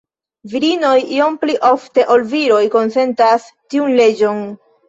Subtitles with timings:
[0.53, 4.43] Virinoj iom pli ofte ol viroj konsentas tiun leĝon.